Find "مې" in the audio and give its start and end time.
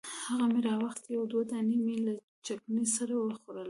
0.51-0.59, 1.85-1.95